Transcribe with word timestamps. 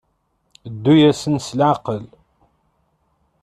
Ddu-asen 0.73 1.35
s 1.47 1.47
leɛqel. 1.57 2.03